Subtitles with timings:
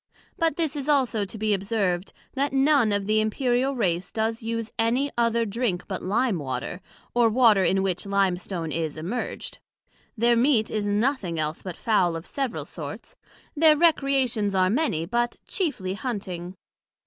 [0.35, 4.71] But this is also to be observed, that none of the Imperial race does use
[4.79, 6.81] any other drink but Lime water,
[7.13, 9.59] or water in which Lime stone is immerged;
[10.17, 13.15] their meat is nothing else but Fowl of several sorts,
[13.55, 16.55] their recreations are many, but chiefly Hunting.